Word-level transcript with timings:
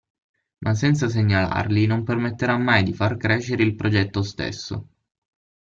Ma 0.63 0.73
senza 0.73 1.07
segnalarli 1.07 1.85
non 1.85 2.03
permetterà 2.03 2.57
mai 2.57 2.81
di 2.81 2.91
far 2.91 3.17
crescere 3.17 3.61
il 3.61 3.75
progetto 3.75 4.23
stesso. 4.23 4.87